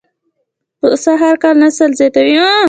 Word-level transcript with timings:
پسه 0.79 1.11
هر 1.21 1.35
کال 1.43 1.55
نسل 1.63 1.91
زیاتوي. 1.99 2.37